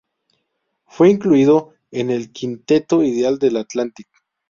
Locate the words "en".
1.91-2.09